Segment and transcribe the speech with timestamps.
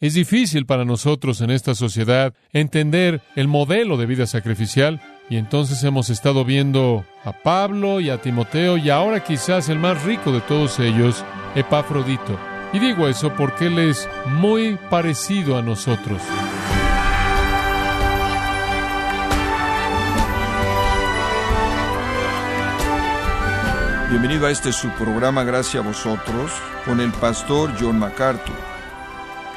[0.00, 5.84] Es difícil para nosotros en esta sociedad entender el modelo de vida sacrificial y entonces
[5.84, 10.40] hemos estado viendo a Pablo y a Timoteo y ahora quizás el más rico de
[10.40, 11.22] todos ellos,
[11.54, 12.38] Epafrodito.
[12.72, 16.22] Y digo eso porque él es muy parecido a nosotros.
[24.08, 26.52] Bienvenido a este su programa Gracias a vosotros
[26.86, 28.69] con el pastor John MacArthur.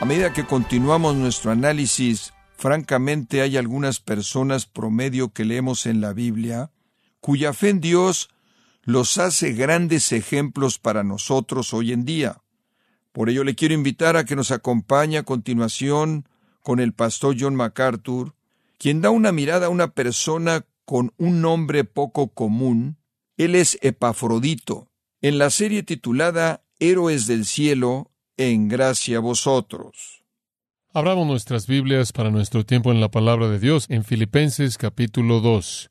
[0.03, 6.11] A medida que continuamos nuestro análisis, francamente hay algunas personas promedio que leemos en la
[6.11, 6.71] Biblia
[7.21, 8.27] cuya fe en Dios
[8.81, 12.41] los hace grandes ejemplos para nosotros hoy en día.
[13.13, 16.27] Por ello le quiero invitar a que nos acompañe a continuación
[16.61, 18.35] con el pastor John MacArthur,
[18.77, 22.97] quien da una mirada a una persona con un nombre poco común,
[23.37, 24.89] él es Epafrodito,
[25.21, 30.23] en la serie titulada Héroes del Cielo, en gracia a vosotros.
[30.93, 35.89] Abramos nuestras Biblias para nuestro tiempo en la palabra de Dios en Filipenses capítulo 2.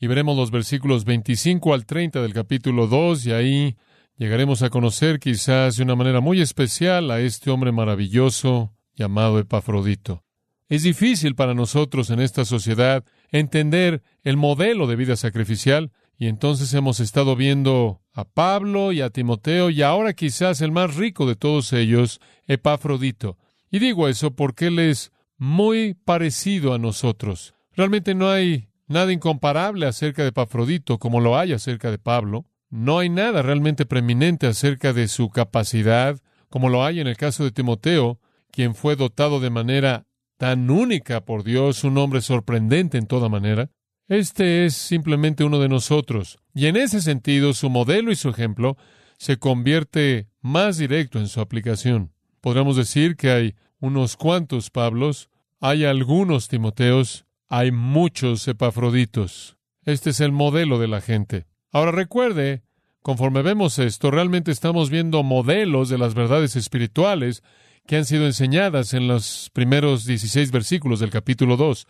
[0.00, 3.76] Y veremos los versículos 25 al 30 del capítulo 2 y ahí
[4.16, 10.24] llegaremos a conocer quizás de una manera muy especial a este hombre maravilloso llamado Epafrodito.
[10.68, 16.72] Es difícil para nosotros en esta sociedad entender el modelo de vida sacrificial, y entonces
[16.74, 21.36] hemos estado viendo a Pablo y a Timoteo y ahora quizás el más rico de
[21.36, 23.36] todos ellos, Epafrodito.
[23.70, 27.54] Y digo eso porque él es muy parecido a nosotros.
[27.72, 32.46] Realmente no hay nada incomparable acerca de Epafrodito como lo hay acerca de Pablo.
[32.70, 36.18] No hay nada realmente preeminente acerca de su capacidad
[36.54, 38.20] como lo hay en el caso de Timoteo,
[38.52, 40.06] quien fue dotado de manera
[40.38, 43.70] tan única por Dios, un hombre sorprendente en toda manera.
[44.08, 48.76] Este es simplemente uno de nosotros, y en ese sentido su modelo y su ejemplo
[49.16, 52.12] se convierte más directo en su aplicación.
[52.42, 59.56] Podríamos decir que hay unos cuantos Pablos, hay algunos Timoteos, hay muchos Epafroditos.
[59.86, 61.46] Este es el modelo de la gente.
[61.72, 62.62] Ahora recuerde,
[63.00, 67.42] conforme vemos esto, realmente estamos viendo modelos de las verdades espirituales
[67.86, 71.86] que han sido enseñadas en los primeros 16 versículos del capítulo 2.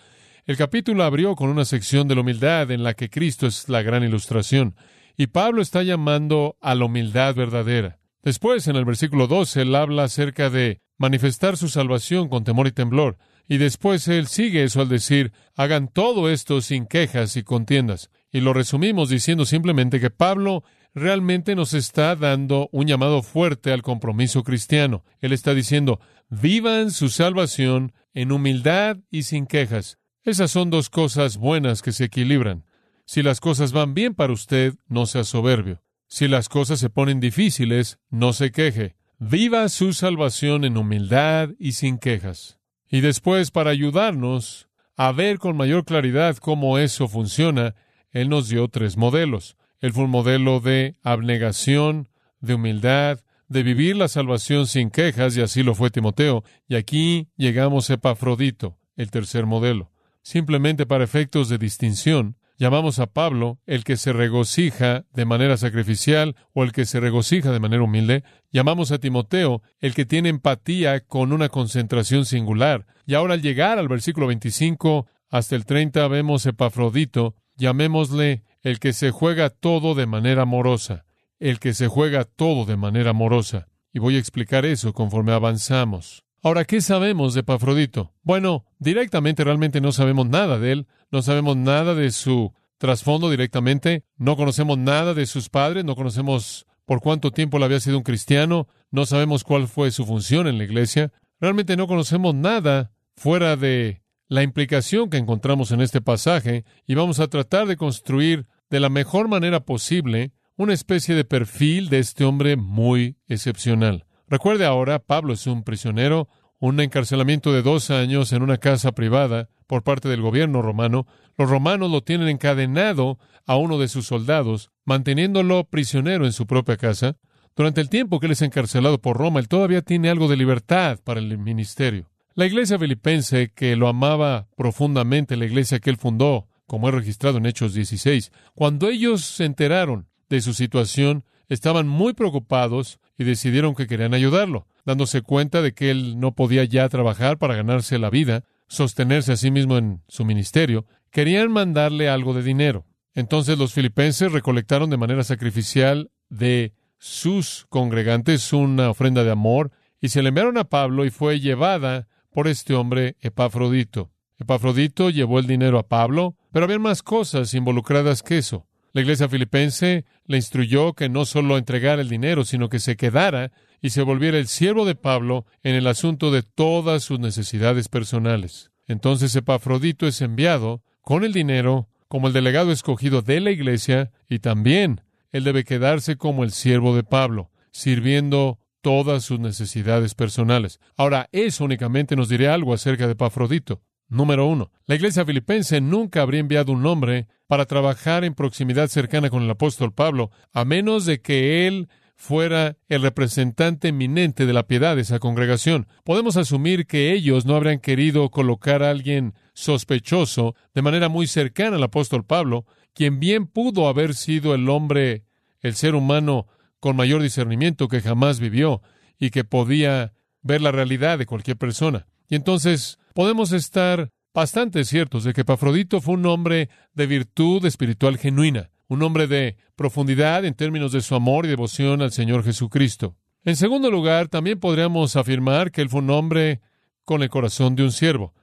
[0.47, 3.81] El capítulo abrió con una sección de la humildad en la que Cristo es la
[3.81, 4.77] gran ilustración,
[5.17, 7.99] y Pablo está llamando a la humildad verdadera.
[8.23, 12.73] Después, en el versículo 12, él habla acerca de manifestar su salvación con temor y
[12.73, 13.17] temblor,
[13.49, 18.11] y después él sigue eso al decir, hagan todo esto sin quejas y contiendas.
[18.31, 20.63] Y lo resumimos diciendo simplemente que Pablo
[20.93, 25.05] realmente nos está dando un llamado fuerte al compromiso cristiano.
[25.21, 29.99] Él está diciendo, vivan su salvación en humildad y sin quejas.
[30.25, 32.65] Esas son dos cosas buenas que se equilibran.
[33.05, 35.83] Si las cosas van bien para usted, no sea soberbio.
[36.07, 38.97] Si las cosas se ponen difíciles, no se queje.
[39.19, 42.59] Viva su salvación en humildad y sin quejas.
[42.89, 47.75] Y después, para ayudarnos a ver con mayor claridad cómo eso funciona,
[48.11, 49.59] Él nos dio tres modelos.
[49.81, 52.09] Él fue un modelo de abnegación,
[52.41, 56.45] de humildad, de vivir la salvación sin quejas, y así lo fue Timoteo.
[56.67, 59.91] Y aquí llegamos a Epafrodito, el tercer modelo
[60.25, 66.35] simplemente para efectos de distinción, llamamos a Pablo el que se regocija de manera sacrificial
[66.53, 71.01] o el que se regocija de manera humilde, llamamos a Timoteo el que tiene empatía
[71.01, 72.87] con una concentración singular.
[73.07, 78.95] Y ahora al llegar al versículo 25 hasta el 30 vemos Epafrodito, llamémosle el que
[78.95, 81.05] se juega todo de manera amorosa,
[81.39, 83.69] el que se juega todo de manera amorosa.
[83.93, 86.24] Y voy a explicar eso conforme avanzamos.
[86.45, 88.13] Ahora, ¿qué sabemos de Epafrodito?
[88.23, 94.05] Bueno, directamente realmente no sabemos nada de él, no sabemos nada de su trasfondo directamente,
[94.19, 98.03] no conocemos nada de sus padres, no conocemos por cuánto tiempo él había sido un
[98.03, 103.57] cristiano, no sabemos cuál fue su función en la iglesia, realmente no conocemos nada fuera
[103.57, 108.81] de la implicación que encontramos en este pasaje y vamos a tratar de construir de
[108.81, 114.05] la mejor manera posible una especie de perfil de este hombre muy excepcional.
[114.29, 119.49] Recuerde ahora, Pablo es un prisionero, un encarcelamiento de dos años en una casa privada
[119.67, 121.07] por parte del gobierno romano.
[121.37, 126.77] Los romanos lo tienen encadenado a uno de sus soldados, manteniéndolo prisionero en su propia
[126.77, 127.17] casa.
[127.55, 130.99] Durante el tiempo que él es encarcelado por Roma, él todavía tiene algo de libertad
[131.05, 132.09] para el ministerio.
[132.35, 137.39] La iglesia filipense, que lo amaba profundamente, la iglesia que él fundó, como es registrado
[137.39, 143.75] en Hechos 16, cuando ellos se enteraron de su situación, estaban muy preocupados y decidieron
[143.75, 148.11] que querían ayudarlo, dándose cuenta de que él no podía ya trabajar para ganarse la
[148.11, 152.87] vida, sostenerse a sí mismo en su ministerio, querían mandarle algo de dinero.
[153.15, 159.71] Entonces los filipenses recolectaron de manera sacrificial de sus congregantes una ofrenda de amor
[160.01, 164.11] y se le enviaron a Pablo y fue llevada por este hombre Epafrodito.
[164.39, 168.67] Epafrodito llevó el dinero a Pablo, pero había más cosas involucradas que eso.
[168.95, 173.51] La iglesia filipense le instruyó que no solo entregara el dinero, sino que se quedara
[173.83, 178.71] y se volviera el siervo de Pablo en el asunto de todas sus necesidades personales.
[178.87, 184.39] Entonces Epafrodito es enviado con el dinero como el delegado escogido de la iglesia y
[184.39, 185.01] también
[185.33, 190.79] él debe quedarse como el siervo de Pablo, sirviendo todas sus necesidades personales.
[190.97, 193.83] Ahora, eso únicamente nos dirá algo acerca de Epafrodito.
[194.09, 199.31] Número uno, la iglesia filipense nunca habría enviado un hombre para trabajar en proximidad cercana
[199.31, 204.67] con el apóstol Pablo, a menos de que él fuera el representante eminente de la
[204.67, 205.89] piedad de esa congregación.
[206.05, 211.77] Podemos asumir que ellos no habrían querido colocar a alguien sospechoso de manera muy cercana
[211.77, 215.25] al apóstol Pablo, quien bien pudo haber sido el hombre,
[215.61, 216.47] el ser humano
[216.79, 218.81] con mayor discernimiento que jamás vivió
[219.19, 220.13] y que podía
[220.43, 222.07] ver la realidad de cualquier persona.
[222.29, 228.19] Y entonces podemos estar bastante ciertos de que Pafrodito fue un hombre de virtud espiritual
[228.19, 233.17] genuina, un hombre de profundidad en términos de su amor y devoción al Señor Jesucristo.
[233.45, 236.61] En segundo lugar, también podríamos afirmar que él fue un hombre
[237.05, 238.35] con el corazón de un siervo.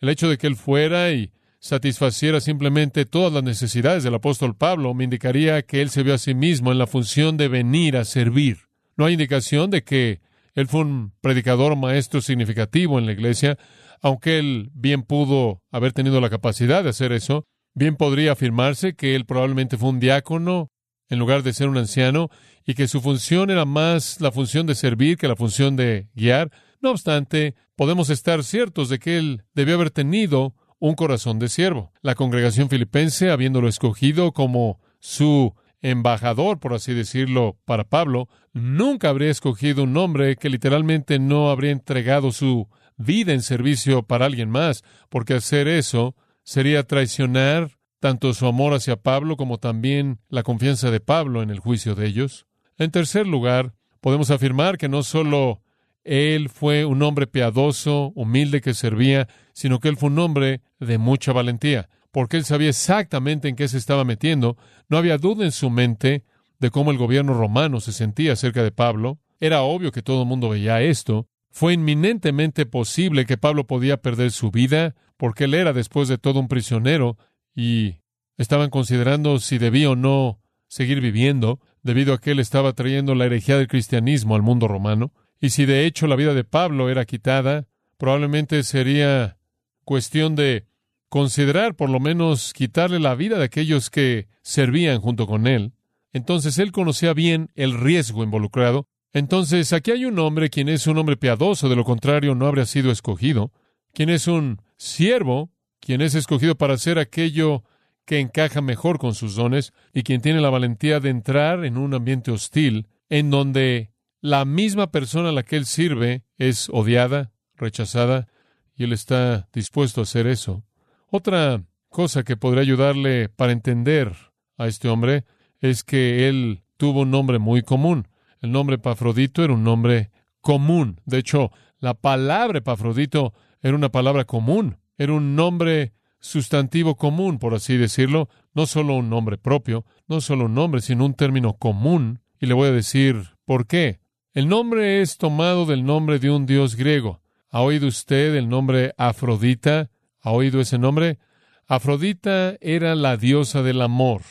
[0.00, 4.94] El hecho de que él fuera y satisfaciera simplemente todas las necesidades del apóstol Pablo,
[4.94, 8.04] me indicaría que él se vio a sí mismo en la función de venir a
[8.04, 8.58] servir.
[8.96, 10.20] No hay indicación de que
[10.54, 13.58] él fue un predicador maestro significativo en la iglesia,
[14.02, 17.44] aunque él bien pudo haber tenido la capacidad de hacer eso.
[17.74, 20.70] Bien podría afirmarse que él probablemente fue un diácono
[21.08, 22.30] en lugar de ser un anciano
[22.64, 26.50] y que su función era más la función de servir que la función de guiar.
[26.80, 31.92] No obstante, podemos estar ciertos de que él debió haber tenido un corazón de siervo.
[32.02, 39.30] La congregación filipense, habiéndolo escogido como su embajador, por así decirlo, para Pablo, nunca habría
[39.30, 44.84] escogido un hombre que literalmente no habría entregado su vida en servicio para alguien más,
[45.08, 51.00] porque hacer eso sería traicionar tanto su amor hacia Pablo como también la confianza de
[51.00, 52.46] Pablo en el juicio de ellos.
[52.78, 55.62] En tercer lugar, podemos afirmar que no solo
[56.04, 60.98] él fue un hombre piadoso, humilde que servía, sino que él fue un hombre de
[60.98, 64.56] mucha valentía, porque él sabía exactamente en qué se estaba metiendo.
[64.88, 66.24] No había duda en su mente
[66.60, 69.18] de cómo el gobierno romano se sentía acerca de Pablo.
[69.40, 71.28] Era obvio que todo el mundo veía esto.
[71.56, 76.38] Fue inminentemente posible que Pablo podía perder su vida, porque él era después de todo
[76.38, 77.16] un prisionero
[77.54, 77.94] y
[78.36, 80.38] estaban considerando si debía o no
[80.68, 85.14] seguir viviendo, debido a que él estaba trayendo la herejía del cristianismo al mundo romano.
[85.40, 87.66] Y si de hecho la vida de Pablo era quitada,
[87.96, 89.38] probablemente sería
[89.86, 90.66] cuestión de
[91.08, 95.72] considerar por lo menos quitarle la vida de aquellos que servían junto con él.
[96.12, 98.90] Entonces él conocía bien el riesgo involucrado.
[99.12, 102.66] Entonces aquí hay un hombre quien es un hombre piadoso, de lo contrario no habría
[102.66, 103.52] sido escogido,
[103.92, 105.50] quien es un siervo,
[105.80, 107.64] quien es escogido para hacer aquello
[108.04, 111.94] que encaja mejor con sus dones y quien tiene la valentía de entrar en un
[111.94, 118.28] ambiente hostil en donde la misma persona a la que él sirve es odiada, rechazada,
[118.76, 120.64] y él está dispuesto a hacer eso.
[121.08, 124.12] Otra cosa que podría ayudarle para entender
[124.58, 125.24] a este hombre
[125.60, 128.08] es que él tuvo un nombre muy común.
[128.46, 131.00] El nombre Pafrodito era un nombre común.
[131.04, 131.50] De hecho,
[131.80, 134.78] la palabra Pafrodito era una palabra común.
[134.96, 138.28] Era un nombre sustantivo común, por así decirlo.
[138.54, 142.20] No solo un nombre propio, no solo un nombre, sino un término común.
[142.38, 143.98] Y le voy a decir por qué.
[144.32, 147.20] El nombre es tomado del nombre de un dios griego.
[147.50, 149.90] ¿Ha oído usted el nombre Afrodita?
[150.20, 151.18] ¿Ha oído ese nombre?
[151.66, 154.22] Afrodita era la diosa del amor.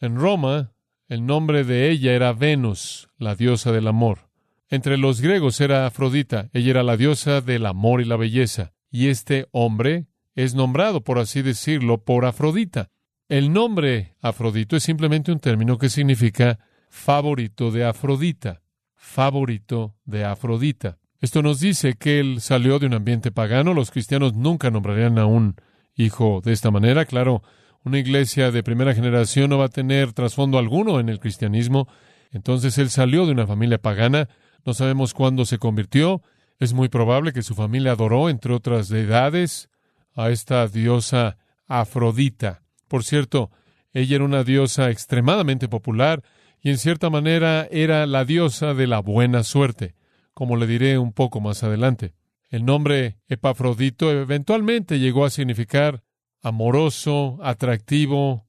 [0.00, 0.73] En Roma,
[1.08, 4.30] el nombre de ella era Venus, la diosa del amor.
[4.68, 8.72] Entre los griegos era Afrodita, ella era la diosa del amor y la belleza.
[8.90, 12.90] Y este hombre es nombrado, por así decirlo, por Afrodita.
[13.28, 16.58] El nombre Afrodito es simplemente un término que significa
[16.88, 18.62] favorito de Afrodita
[19.04, 20.98] favorito de Afrodita.
[21.20, 23.74] Esto nos dice que él salió de un ambiente pagano.
[23.74, 25.56] Los cristianos nunca nombrarían a un
[25.94, 27.04] hijo de esta manera.
[27.04, 27.42] Claro,
[27.84, 31.86] una iglesia de primera generación no va a tener trasfondo alguno en el cristianismo.
[32.30, 34.28] Entonces él salió de una familia pagana.
[34.64, 36.22] No sabemos cuándo se convirtió.
[36.58, 39.68] Es muy probable que su familia adoró, entre otras deidades,
[40.14, 41.36] a esta diosa
[41.66, 42.62] Afrodita.
[42.88, 43.50] Por cierto,
[43.92, 46.22] ella era una diosa extremadamente popular
[46.62, 49.94] y en cierta manera era la diosa de la buena suerte,
[50.32, 52.14] como le diré un poco más adelante.
[52.48, 56.02] El nombre Epafrodito eventualmente llegó a significar
[56.44, 58.46] amoroso, atractivo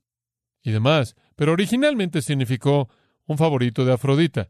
[0.62, 2.90] y demás, pero originalmente significó
[3.26, 4.48] un favorito de Afrodita.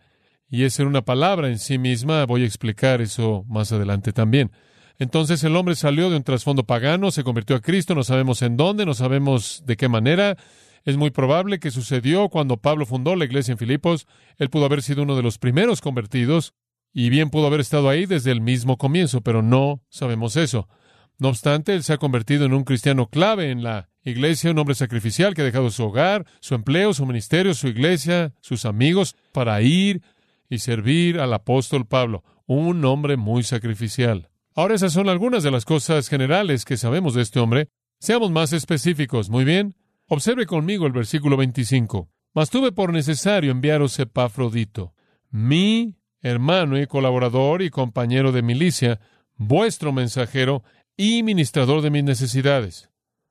[0.48, 2.26] y es ser una palabra en sí misma.
[2.26, 4.52] Voy a explicar eso más adelante también.
[5.00, 8.56] Entonces el hombre salió de un trasfondo pagano, se convirtió a Cristo, no sabemos en
[8.56, 10.38] dónde, no sabemos de qué manera.
[10.84, 14.08] Es muy probable que sucedió cuando Pablo fundó la iglesia en Filipos.
[14.38, 16.54] Él pudo haber sido uno de los primeros convertidos
[16.94, 20.70] y bien pudo haber estado ahí desde el mismo comienzo, pero no sabemos eso.
[21.18, 24.76] No obstante, él se ha convertido en un cristiano clave en la iglesia, un hombre
[24.76, 29.62] sacrificial que ha dejado su hogar, su empleo, su ministerio, su iglesia, sus amigos, para
[29.62, 30.02] ir
[30.50, 34.30] y servir al apóstol Pablo, un hombre muy sacrificial.
[34.54, 37.70] Ahora esas son algunas de las cosas generales que sabemos de este hombre.
[38.00, 39.76] Seamos más específicos, muy bien.
[40.08, 42.10] Observe conmigo el versículo 25.
[42.34, 44.94] Mas tuve por necesario enviaros Epafrodito,
[45.30, 49.00] mi hermano y colaborador y compañero de milicia,
[49.38, 50.64] vuestro mensajero
[50.98, 52.90] y ministrador de mis necesidades.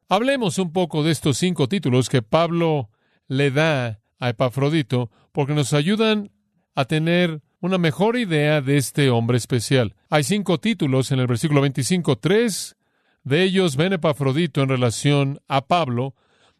[0.08, 2.90] Hablemos un poco de estos cinco títulos que Pablo
[3.26, 6.30] le da a Epafrodito porque nos ayudan
[6.74, 9.94] a tener una mejor idea de este hombre especial.
[10.10, 12.18] Hay cinco títulos en el versículo 25.
[12.18, 12.76] Tres
[13.22, 16.14] de ellos ven Epafrodito en relación a Pablo.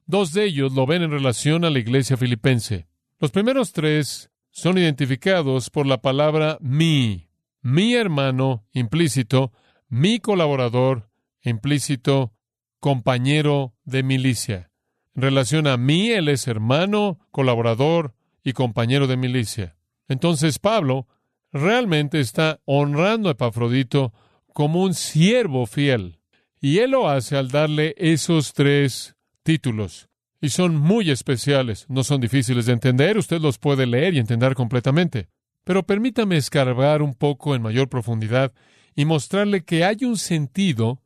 [0.07, 2.87] Dos de ellos lo ven en relación a la iglesia filipense.
[3.21, 7.29] Los primeros tres son identificados por la palabra mi,
[7.61, 9.53] mi hermano implícito,
[9.89, 11.11] mi colaborador
[11.43, 12.33] implícito,
[12.81, 14.71] compañero de milicia.
[15.15, 19.77] En relación a mí, él es hermano, colaborador y compañero de milicia.
[20.09, 21.07] Entonces Pablo
[21.53, 24.13] realmente está honrando a Epafrodito
[24.53, 26.19] como un siervo fiel.
[26.61, 30.09] Y él lo hace al darle esos tres títulos.
[30.41, 34.55] Y son muy especiales, no son difíciles de entender, usted los puede leer y entender
[34.55, 35.29] completamente.
[35.65, 38.53] Pero permítame escarbar un poco en mayor profundidad
[38.95, 41.01] y mostrarle que hay un sentido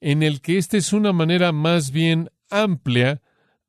[0.00, 3.20] en el que esta es una manera más bien amplia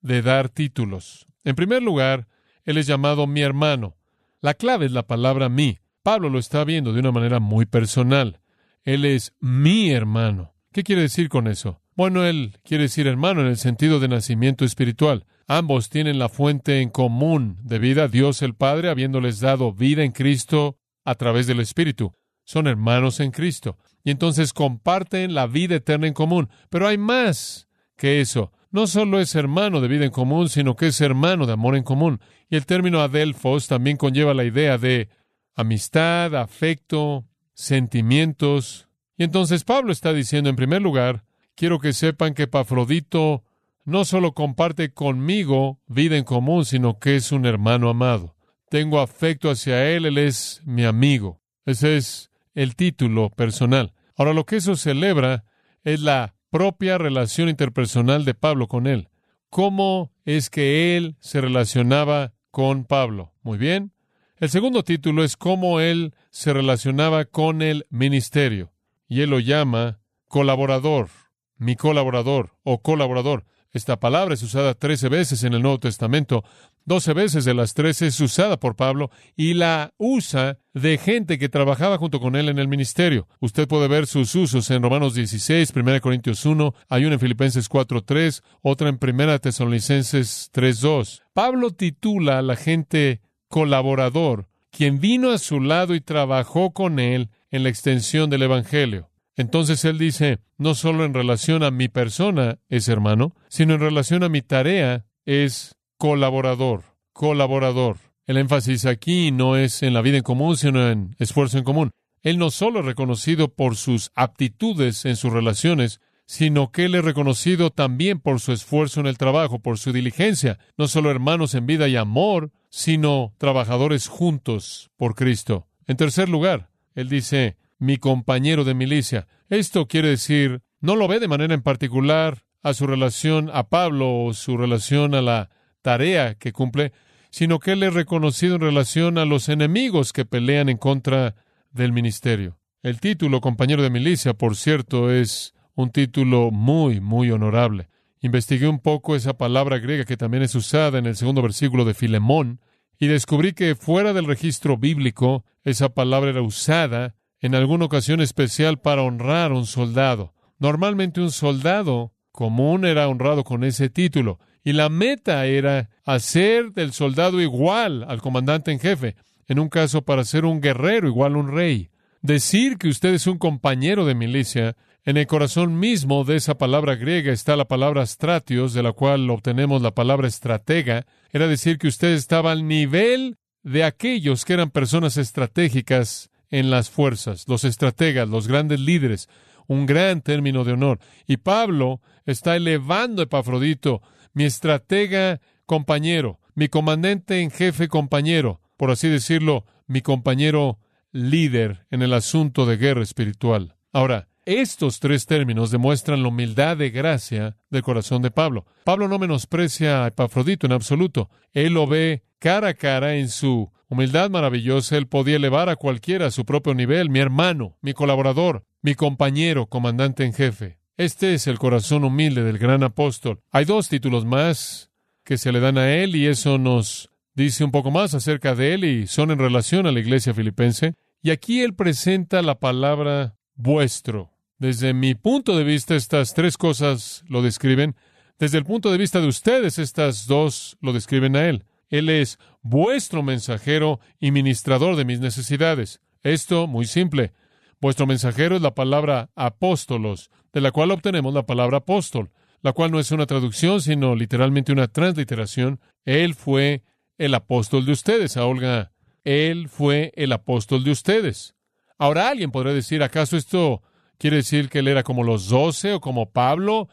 [0.02, 1.28] de dar títulos.
[1.44, 2.28] En primer lugar,
[2.64, 3.96] él es llamado mi hermano.
[4.40, 5.80] La clave es la palabra mi.
[6.04, 8.40] Pablo lo está viendo de una manera muy personal.
[8.84, 10.54] Él es mi hermano.
[10.72, 11.82] ¿Qué quiere decir con eso?
[11.96, 15.26] Bueno, él quiere decir hermano en el sentido de nacimiento espiritual.
[15.48, 20.12] Ambos tienen la fuente en común de vida, Dios el Padre, habiéndoles dado vida en
[20.12, 22.14] Cristo a través del Espíritu.
[22.52, 23.78] Son hermanos en Cristo.
[24.04, 26.50] Y entonces comparten la vida eterna en común.
[26.70, 30.88] Pero hay más que eso no solo es hermano de vida en común, sino que
[30.88, 32.22] es hermano de amor en común.
[32.50, 35.10] Y el término adelfos también conlleva la idea de
[35.56, 38.88] amistad, afecto, sentimientos.
[39.18, 43.44] Y entonces Pablo está diciendo, en primer lugar, quiero que sepan que Pafrodito
[43.84, 48.36] no solo comparte conmigo vida en común, sino que es un hermano amado.
[48.70, 51.42] Tengo afecto hacia él, él es mi amigo.
[51.66, 53.94] Ese es el título personal.
[54.16, 55.46] Ahora lo que eso celebra
[55.84, 59.10] es la propia relación interpersonal de Pablo con él.
[59.50, 63.34] ¿Cómo es que él se relacionaba con Pablo?
[63.42, 63.94] Muy bien.
[64.38, 68.72] El segundo título es cómo él se relacionaba con el ministerio.
[69.08, 71.10] Y él lo llama colaborador,
[71.58, 73.46] mi colaborador o colaborador.
[73.74, 76.44] Esta palabra es usada trece veces en el Nuevo Testamento.
[76.84, 81.48] Doce veces de las trece es usada por Pablo y la usa de gente que
[81.48, 83.28] trabajaba junto con él en el ministerio.
[83.40, 87.70] Usted puede ver sus usos en Romanos 16, 1 Corintios 1, hay una en Filipenses
[87.70, 91.24] 4, 3, otra en 1 Tesalonicenses 3, 2.
[91.34, 97.30] Pablo titula a la gente colaborador, quien vino a su lado y trabajó con él
[97.52, 99.11] en la extensión del Evangelio.
[99.36, 104.24] Entonces él dice, no solo en relación a mi persona es hermano, sino en relación
[104.24, 106.84] a mi tarea es colaborador,
[107.14, 107.98] colaborador.
[108.28, 111.92] El énfasis aquí no es en la vida en común, sino en esfuerzo en común.
[112.22, 117.04] Él no solo es reconocido por sus aptitudes en sus relaciones, sino que él es
[117.04, 121.66] reconocido también por su esfuerzo en el trabajo, por su diligencia, no solo hermanos en
[121.66, 125.68] vida y amor, sino trabajadores juntos por Cristo.
[125.88, 129.28] En tercer lugar, él dice, mi compañero de milicia.
[129.50, 134.24] Esto quiere decir, no lo ve de manera en particular a su relación a Pablo
[134.24, 135.50] o su relación a la
[135.82, 136.94] tarea que cumple,
[137.32, 141.34] sino que él es reconocido en relación a los enemigos que pelean en contra
[141.72, 142.60] del ministerio.
[142.84, 147.90] El título compañero de milicia, por cierto, es un título muy, muy honorable.
[148.20, 151.96] Investigué un poco esa palabra griega que también es usada en el segundo versículo de
[151.96, 152.62] Filemón
[153.00, 158.80] y descubrí que fuera del registro bíblico esa palabra era usada en alguna ocasión especial
[158.80, 160.34] para honrar a un soldado.
[160.60, 166.94] Normalmente un soldado común era honrado con ese título, y la meta era hacer del
[166.94, 169.16] soldado igual al comandante en jefe,
[169.48, 171.90] en un caso para ser un guerrero igual a un rey.
[172.22, 176.96] Decir que usted es un compañero de milicia, en el corazón mismo de esa palabra
[176.96, 181.88] griega está la palabra stratios, de la cual obtenemos la palabra estratega, era decir que
[181.88, 188.30] usted estaba al nivel de aquellos que eran personas estratégicas en las fuerzas, los estrategas,
[188.30, 189.30] los grandes líderes,
[189.68, 191.00] un gran término de honor.
[191.26, 194.02] Y Pablo está elevando a Epafrodito,
[194.34, 200.80] mi estratega compañero, mi comandante en jefe compañero, por así decirlo, mi compañero
[201.12, 203.76] líder en el asunto de guerra espiritual.
[203.92, 204.28] Ahora,
[204.60, 208.66] estos tres términos demuestran la humildad de gracia del corazón de Pablo.
[208.84, 211.30] Pablo no menosprecia a Epafrodito en absoluto.
[211.54, 214.98] Él lo ve cara a cara en su humildad maravillosa.
[214.98, 219.68] Él podía elevar a cualquiera a su propio nivel, mi hermano, mi colaborador, mi compañero,
[219.68, 220.80] comandante en jefe.
[220.98, 223.42] Este es el corazón humilde del gran apóstol.
[223.52, 224.92] Hay dos títulos más
[225.24, 228.74] que se le dan a él y eso nos dice un poco más acerca de
[228.74, 230.96] él y son en relación a la iglesia filipense.
[231.22, 234.31] Y aquí él presenta la palabra vuestro.
[234.62, 237.96] Desde mi punto de vista, estas tres cosas lo describen.
[238.38, 241.66] Desde el punto de vista de ustedes, estas dos lo describen a Él.
[241.90, 246.00] Él es vuestro mensajero y ministrador de mis necesidades.
[246.22, 247.34] Esto, muy simple.
[247.80, 252.30] Vuestro mensajero es la palabra apóstolos, de la cual obtenemos la palabra apóstol,
[252.62, 255.80] la cual no es una traducción, sino literalmente una transliteración.
[256.06, 256.84] Él fue
[257.18, 258.92] el apóstol de ustedes, a Olga.
[259.24, 261.56] Él fue el apóstol de ustedes.
[261.98, 263.82] Ahora alguien podrá decir, ¿acaso esto
[264.22, 266.90] quiere decir que él era como los doce o como Pablo?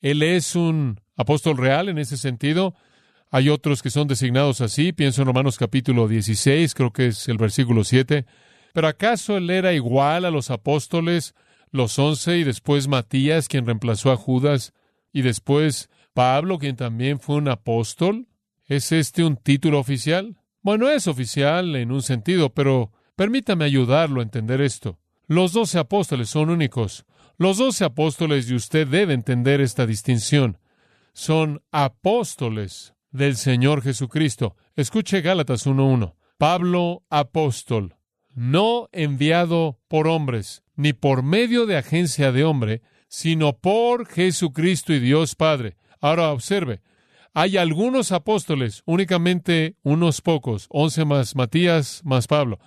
[0.00, 2.74] Él es un apóstol real en ese sentido.
[3.30, 4.94] Hay otros que son designados así.
[4.94, 8.24] Pienso en Romanos capítulo 16, creo que es el versículo 7.
[8.72, 11.34] Pero ¿acaso él era igual a los apóstoles,
[11.72, 14.72] los once, y después Matías, quien reemplazó a Judas,
[15.12, 18.28] y después Pablo, quien también fue un apóstol?
[18.64, 20.38] ¿Es este un título oficial?
[20.62, 24.98] Bueno, es oficial en un sentido, pero Permítame ayudarlo a entender esto.
[25.26, 27.04] Los doce apóstoles son únicos.
[27.38, 30.58] Los doce apóstoles, y usted debe entender esta distinción,
[31.12, 34.56] son apóstoles del Señor Jesucristo.
[34.76, 36.14] Escuche Gálatas 1.1.
[36.38, 37.96] Pablo, apóstol,
[38.34, 44.98] no enviado por hombres, ni por medio de agencia de hombre, sino por Jesucristo y
[44.98, 45.76] Dios Padre.
[46.00, 46.80] Ahora observe,
[47.34, 52.58] hay algunos apóstoles, únicamente unos pocos, once más Matías más Pablo.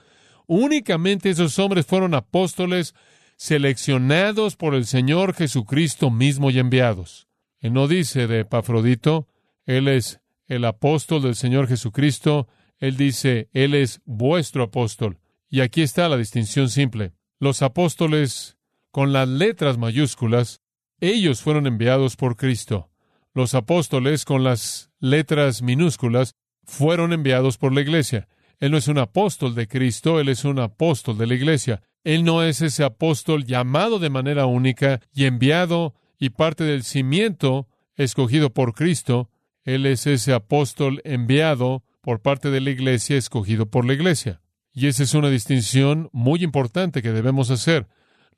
[0.47, 2.93] Únicamente esos hombres fueron apóstoles
[3.37, 7.27] seleccionados por el Señor Jesucristo mismo y enviados.
[7.59, 9.27] Él no dice de Epafrodito,
[9.65, 15.19] Él es el apóstol del Señor Jesucristo, Él dice, Él es vuestro apóstol.
[15.49, 17.13] Y aquí está la distinción simple.
[17.39, 18.57] Los apóstoles,
[18.91, 20.61] con las letras mayúsculas,
[20.99, 22.89] ellos fueron enviados por Cristo.
[23.33, 28.27] Los apóstoles, con las letras minúsculas, fueron enviados por la iglesia.
[28.59, 31.81] Él no es un apóstol de Cristo, Él es un apóstol de la iglesia.
[32.03, 37.67] Él no es ese apóstol llamado de manera única y enviado y parte del cimiento
[37.95, 39.29] escogido por Cristo.
[39.63, 44.41] Él es ese apóstol enviado por parte de la iglesia, escogido por la iglesia.
[44.71, 47.87] Y esa es una distinción muy importante que debemos hacer.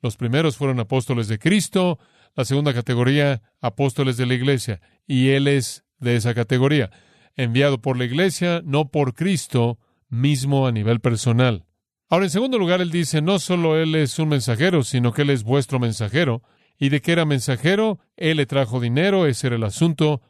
[0.00, 1.98] Los primeros fueron apóstoles de Cristo,
[2.34, 6.90] la segunda categoría, apóstoles de la iglesia, y Él es de esa categoría,
[7.34, 9.78] enviado por la iglesia, no por Cristo,
[10.08, 11.64] mismo a nivel personal.
[12.08, 15.30] Ahora, en segundo lugar, él dice, no solo él es un mensajero, sino que él
[15.30, 16.42] es vuestro mensajero.
[16.78, 17.98] ¿Y de qué era mensajero?
[18.16, 20.22] Él le trajo dinero, ese era el asunto.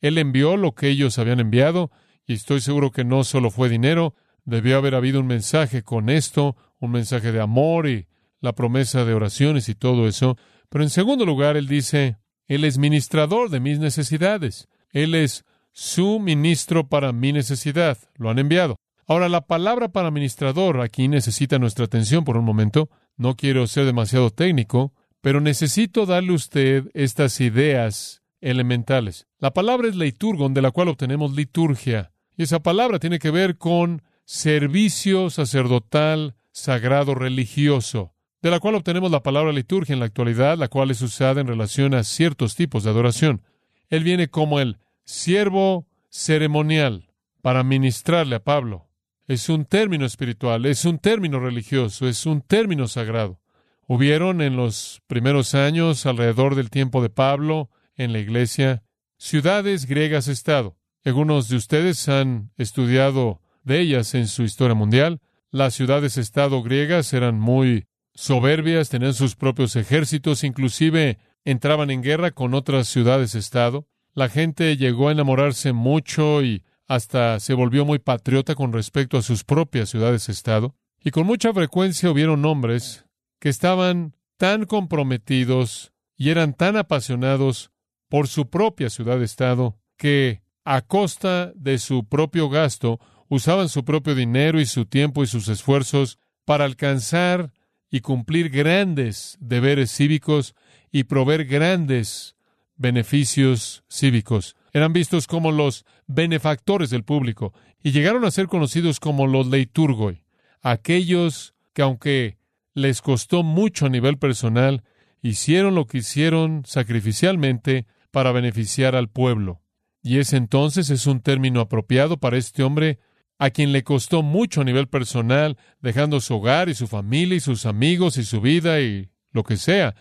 [0.00, 1.90] Él envió lo que ellos habían enviado,
[2.26, 4.14] y estoy seguro que no solo fue dinero,
[4.44, 8.08] debió haber habido un mensaje con esto, un mensaje de amor y
[8.40, 10.36] la promesa de oraciones y todo eso.
[10.68, 12.16] Pero en segundo lugar, él dice,
[12.46, 14.68] Él es ministrador de mis necesidades.
[14.90, 17.96] Él es su ministro para mi necesidad.
[18.16, 18.76] Lo han enviado.
[19.12, 22.88] Ahora, la palabra para administrador aquí necesita nuestra atención por un momento.
[23.18, 29.26] No quiero ser demasiado técnico, pero necesito darle a usted estas ideas elementales.
[29.38, 32.14] La palabra es leiturgon, de la cual obtenemos liturgia.
[32.38, 39.10] Y esa palabra tiene que ver con servicio sacerdotal, sagrado, religioso, de la cual obtenemos
[39.10, 42.82] la palabra liturgia en la actualidad, la cual es usada en relación a ciertos tipos
[42.82, 43.42] de adoración.
[43.90, 47.10] Él viene como el siervo ceremonial
[47.42, 48.88] para ministrarle a Pablo.
[49.28, 53.40] Es un término espiritual, es un término religioso, es un término sagrado.
[53.86, 58.82] Hubieron en los primeros años, alrededor del tiempo de Pablo, en la iglesia,
[59.18, 60.76] ciudades griegas-estado.
[61.04, 65.20] Algunos de ustedes han estudiado de ellas en su historia mundial.
[65.50, 72.54] Las ciudades-estado griegas eran muy soberbias, tenían sus propios ejércitos, inclusive entraban en guerra con
[72.54, 73.86] otras ciudades-estado.
[74.14, 79.22] La gente llegó a enamorarse mucho y hasta se volvió muy patriota con respecto a
[79.22, 83.06] sus propias ciudades-estado, y con mucha frecuencia hubieron hombres
[83.40, 87.70] que estaban tan comprometidos y eran tan apasionados
[88.10, 93.00] por su propia ciudad-estado que, a costa de su propio gasto,
[93.30, 97.54] usaban su propio dinero y su tiempo y sus esfuerzos para alcanzar
[97.90, 100.54] y cumplir grandes deberes cívicos
[100.90, 102.36] y proveer grandes
[102.76, 104.56] beneficios cívicos.
[104.72, 110.24] Eran vistos como los benefactores del público y llegaron a ser conocidos como los leiturgoi,
[110.62, 112.38] aquellos que aunque
[112.74, 114.82] les costó mucho a nivel personal,
[115.20, 119.62] hicieron lo que hicieron sacrificialmente para beneficiar al pueblo.
[120.02, 122.98] Y ese entonces es un término apropiado para este hombre
[123.38, 127.40] a quien le costó mucho a nivel personal, dejando su hogar y su familia y
[127.40, 129.94] sus amigos y su vida y lo que sea.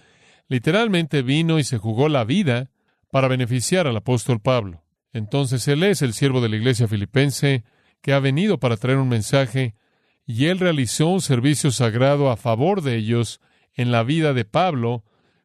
[0.47, 2.70] Literalmente vino y se jugó la vida
[3.12, 4.84] para beneficiar al apóstol Pablo.
[5.13, 7.63] Entonces él es el siervo de la iglesia filipense
[8.02, 9.76] que ha venido para traer un mensaje
[10.26, 13.41] y él realizó un servicio sagrado a favor de ellos
[13.74, 15.04] en la vida de Pablo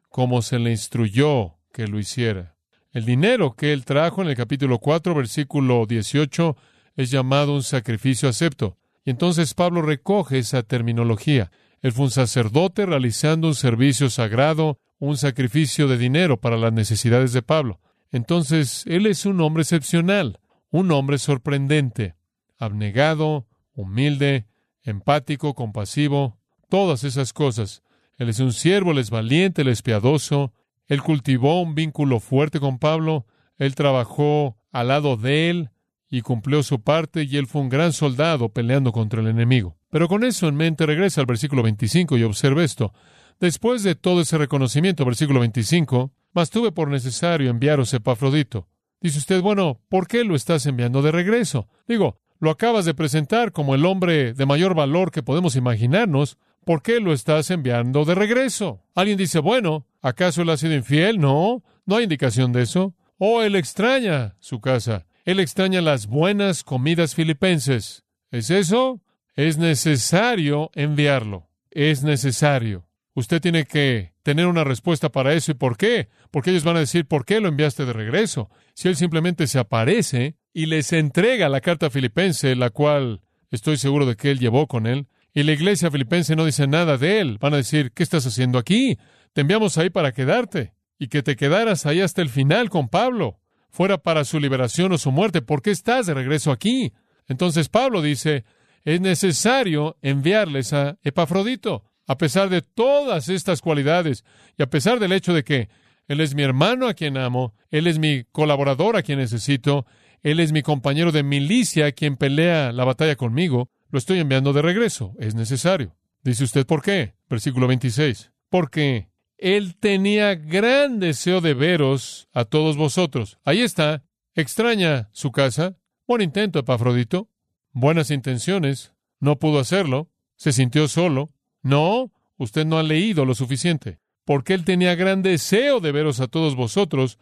[0.09, 2.55] como se le instruyó que lo hiciera.
[2.91, 6.55] El dinero que él trajo en el capítulo 4, versículo 18,
[6.95, 8.77] es llamado un sacrificio acepto.
[9.05, 11.51] Y entonces Pablo recoge esa terminología.
[11.81, 17.33] Él fue un sacerdote realizando un servicio sagrado, un sacrificio de dinero para las necesidades
[17.33, 17.79] de Pablo.
[18.11, 22.15] Entonces, él es un hombre excepcional, un hombre sorprendente,
[22.57, 24.47] abnegado, humilde,
[24.83, 26.37] empático, compasivo,
[26.69, 27.83] todas esas cosas.
[28.17, 30.53] Él es un siervo, él es valiente, él es piadoso,
[30.87, 33.25] él cultivó un vínculo fuerte con Pablo,
[33.57, 35.69] él trabajó al lado de él
[36.09, 39.77] y cumplió su parte y él fue un gran soldado peleando contra el enemigo.
[39.89, 42.93] Pero con eso en mente regresa al versículo 25 y observa esto.
[43.39, 48.67] Después de todo ese reconocimiento, versículo 25, mas tuve por necesario enviaros Epafrodito.
[48.99, 51.67] Dice usted, bueno, ¿por qué lo estás enviando de regreso?
[51.87, 56.37] Digo, lo acabas de presentar como el hombre de mayor valor que podemos imaginarnos.
[56.65, 58.81] ¿Por qué lo estás enviando de regreso?
[58.95, 61.19] Alguien dice, bueno, ¿acaso él ha sido infiel?
[61.19, 62.95] No, no hay indicación de eso.
[63.19, 65.05] O él extraña su casa.
[65.25, 68.03] Él extraña las buenas comidas filipenses.
[68.31, 69.01] ¿Es eso?
[69.35, 71.49] Es necesario enviarlo.
[71.71, 72.86] Es necesario.
[73.17, 75.51] Usted tiene que tener una respuesta para eso.
[75.51, 76.07] ¿Y por qué?
[76.29, 78.51] Porque ellos van a decir, ¿por qué lo enviaste de regreso?
[78.75, 84.05] Si él simplemente se aparece y les entrega la carta filipense, la cual estoy seguro
[84.05, 87.39] de que él llevó con él, y la iglesia filipense no dice nada de él,
[87.39, 88.99] van a decir, ¿qué estás haciendo aquí?
[89.33, 93.39] Te enviamos ahí para quedarte y que te quedaras ahí hasta el final con Pablo,
[93.71, 95.41] fuera para su liberación o su muerte.
[95.41, 96.93] ¿Por qué estás de regreso aquí?
[97.27, 98.45] Entonces Pablo dice,
[98.83, 104.23] es necesario enviarles a Epafrodito a pesar de todas estas cualidades
[104.57, 105.69] y a pesar del hecho de que
[106.07, 109.85] Él es mi hermano a quien amo, Él es mi colaborador a quien necesito,
[110.23, 114.53] Él es mi compañero de milicia a quien pelea la batalla conmigo, lo estoy enviando
[114.53, 115.95] de regreso, es necesario.
[116.23, 117.13] Dice usted, ¿por qué?
[117.29, 118.31] Versículo 26.
[118.49, 123.37] Porque Él tenía gran deseo de veros a todos vosotros.
[123.43, 124.03] Ahí está.
[124.35, 125.77] Extraña su casa.
[126.05, 127.29] Buen intento, Epafrodito.
[127.71, 128.93] Buenas intenciones.
[129.19, 130.09] No pudo hacerlo.
[130.35, 131.31] Se sintió solo.
[131.61, 136.27] No, usted no ha leído lo suficiente, porque él tenía gran deseo de veros a
[136.27, 137.17] todos vosotros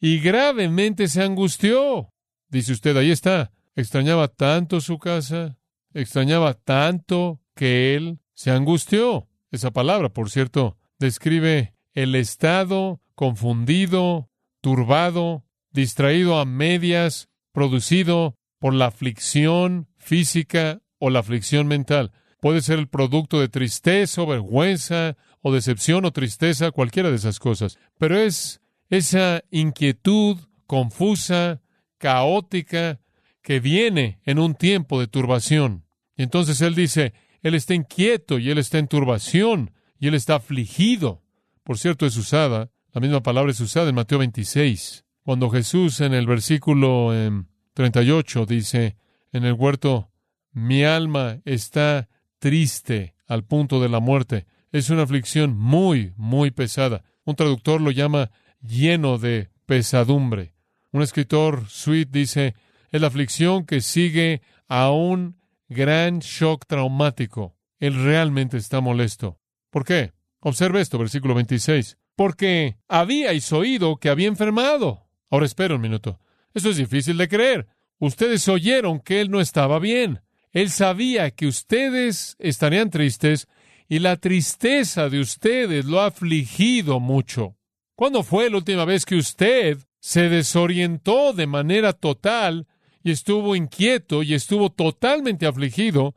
[0.00, 2.10] y gravemente se angustió.
[2.48, 5.58] Dice usted, ahí está, extrañaba tanto su casa,
[5.94, 9.28] extrañaba tanto que él se angustió.
[9.50, 14.28] Esa palabra, por cierto, describe el estado confundido,
[14.60, 22.12] turbado, distraído a medias, producido por la aflicción física o la aflicción mental.
[22.46, 27.40] Puede ser el producto de tristeza o vergüenza o decepción o tristeza, cualquiera de esas
[27.40, 27.76] cosas.
[27.98, 31.60] Pero es esa inquietud confusa,
[31.98, 33.00] caótica,
[33.42, 35.86] que viene en un tiempo de turbación.
[36.16, 40.36] Y entonces él dice, él está inquieto y él está en turbación y él está
[40.36, 41.24] afligido.
[41.64, 46.14] Por cierto, es usada, la misma palabra es usada en Mateo 26, cuando Jesús en
[46.14, 47.10] el versículo
[47.74, 48.96] 38 em, dice,
[49.32, 50.12] en el huerto,
[50.52, 54.46] mi alma está triste al punto de la muerte.
[54.72, 57.02] Es una aflicción muy, muy pesada.
[57.24, 60.54] Un traductor lo llama lleno de pesadumbre.
[60.92, 62.54] Un escritor, Sweet, dice,
[62.90, 65.36] es la aflicción que sigue a un
[65.68, 67.56] gran shock traumático.
[67.78, 69.38] Él realmente está molesto.
[69.70, 70.12] ¿Por qué?
[70.40, 71.98] Observe esto, versículo 26.
[72.14, 75.06] Porque habíais oído que había enfermado.
[75.30, 76.20] Ahora espera un minuto.
[76.54, 77.66] Eso es difícil de creer.
[77.98, 80.20] Ustedes oyeron que él no estaba bien.
[80.56, 83.46] Él sabía que ustedes estarían tristes
[83.90, 87.58] y la tristeza de ustedes lo ha afligido mucho.
[87.94, 92.66] ¿Cuándo fue la última vez que usted se desorientó de manera total
[93.02, 96.14] y estuvo inquieto y estuvo totalmente afligido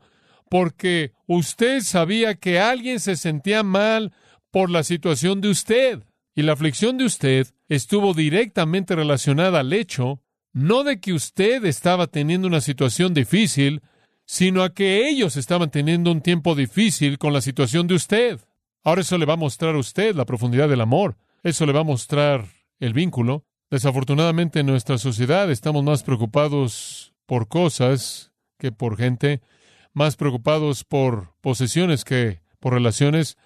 [0.48, 4.10] porque usted sabía que alguien se sentía mal
[4.50, 6.02] por la situación de usted?
[6.34, 10.22] Y la aflicción de usted estuvo directamente relacionada al hecho
[10.54, 13.82] no de que usted estaba teniendo una situación difícil,
[14.30, 18.38] sino a que ellos estaban teniendo un tiempo difícil con la situación de usted.
[18.84, 21.16] Ahora eso le va a mostrar a usted la profundidad del amor.
[21.42, 22.46] Eso le va a mostrar
[22.78, 23.44] el vínculo.
[23.70, 29.40] Desafortunadamente en nuestra sociedad estamos más preocupados por cosas que por gente,
[29.94, 33.36] más preocupados por posesiones que por relaciones.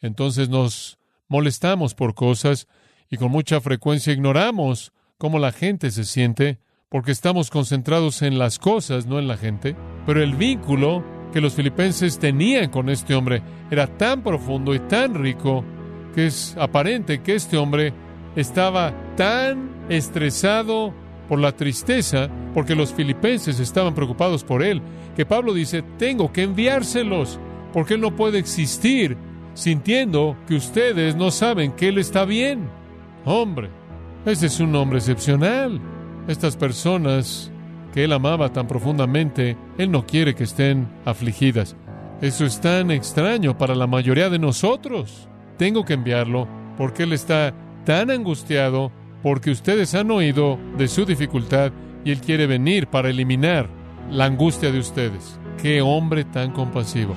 [0.00, 2.68] Entonces nos molestamos por cosas
[3.10, 8.58] y con mucha frecuencia ignoramos cómo la gente se siente porque estamos concentrados en las
[8.58, 9.76] cosas, no en la gente.
[10.06, 15.14] Pero el vínculo que los filipenses tenían con este hombre era tan profundo y tan
[15.14, 15.64] rico
[16.14, 17.92] que es aparente que este hombre
[18.34, 20.94] estaba tan estresado
[21.28, 24.80] por la tristeza, porque los filipenses estaban preocupados por él,
[25.14, 27.38] que Pablo dice, tengo que enviárselos,
[27.74, 29.18] porque él no puede existir
[29.52, 32.70] sintiendo que ustedes no saben que él está bien.
[33.26, 33.68] Hombre,
[34.24, 35.78] ese es un hombre excepcional.
[36.28, 37.50] Estas personas
[37.94, 41.74] que él amaba tan profundamente, él no quiere que estén afligidas.
[42.20, 45.26] Eso es tan extraño para la mayoría de nosotros.
[45.56, 51.72] Tengo que enviarlo porque él está tan angustiado porque ustedes han oído de su dificultad
[52.04, 53.68] y él quiere venir para eliminar
[54.10, 55.40] la angustia de ustedes.
[55.62, 57.16] Qué hombre tan compasivo.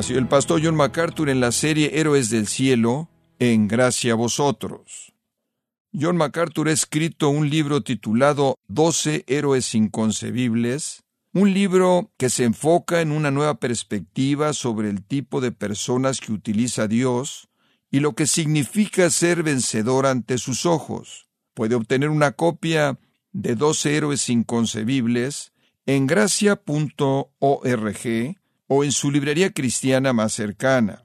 [0.00, 4.16] Ha sido el pastor John MacArthur en la serie Héroes del Cielo, en gracia a
[4.16, 5.12] vosotros.
[5.92, 11.02] John MacArthur ha escrito un libro titulado Doce héroes inconcebibles,
[11.34, 16.32] un libro que se enfoca en una nueva perspectiva sobre el tipo de personas que
[16.32, 17.50] utiliza Dios
[17.90, 21.28] y lo que significa ser vencedor ante sus ojos.
[21.52, 22.98] Puede obtener una copia
[23.32, 25.52] de Doce héroes inconcebibles
[25.84, 26.56] en gracia.org
[28.72, 31.04] o en su librería cristiana más cercana.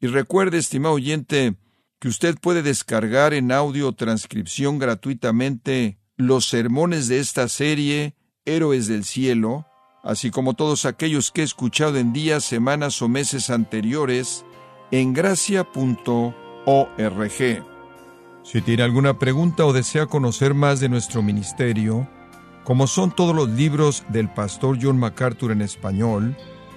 [0.00, 1.54] Y recuerde, estimado oyente,
[2.00, 9.04] que usted puede descargar en audio transcripción gratuitamente los sermones de esta serie, Héroes del
[9.04, 9.64] Cielo,
[10.02, 14.44] así como todos aquellos que he escuchado en días, semanas o meses anteriores,
[14.90, 15.64] en gracia.org.
[18.42, 22.08] Si tiene alguna pregunta o desea conocer más de nuestro ministerio,
[22.64, 26.36] como son todos los libros del pastor John MacArthur en español,